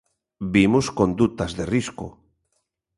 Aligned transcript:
Vimos 0.53 0.85
condutas 0.99 1.51
de 1.57 1.65
risco. 1.75 2.07